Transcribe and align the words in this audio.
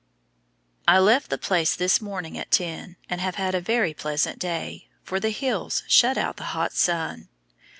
I 0.87 0.97
left 0.97 1.29
the 1.29 1.37
place 1.37 1.75
this 1.75 2.01
morning 2.01 2.35
at 2.35 2.49
ten, 2.49 2.95
and 3.07 3.21
have 3.21 3.35
had 3.35 3.53
a 3.53 3.61
very 3.61 3.93
pleasant 3.93 4.39
day, 4.39 4.87
for 5.03 5.19
the 5.19 5.29
hills 5.29 5.83
shut 5.87 6.17
out 6.17 6.37
the 6.37 6.43
hot 6.57 6.73
sun. 6.73 7.29